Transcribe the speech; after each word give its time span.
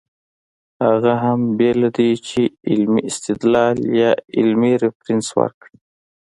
هغه 0.85 1.13
هم 1.23 1.39
بې 1.57 1.71
له 1.81 1.89
دې 1.97 2.11
چې 2.27 2.41
علمي 2.69 3.01
استدلال 3.11 3.77
يا 4.01 4.11
علمي 4.37 4.73
ريفرنس 4.83 5.27
ورکړي 5.39 5.77